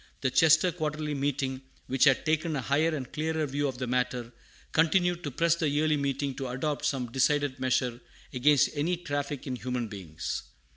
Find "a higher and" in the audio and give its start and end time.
2.55-3.13